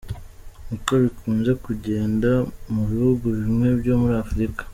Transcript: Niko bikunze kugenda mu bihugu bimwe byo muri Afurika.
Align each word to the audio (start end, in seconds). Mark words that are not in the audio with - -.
Niko 0.67 0.93
bikunze 1.03 1.51
kugenda 1.65 2.29
mu 2.73 2.81
bihugu 2.89 3.25
bimwe 3.39 3.67
byo 3.79 3.93
muri 4.01 4.15
Afurika. 4.23 4.63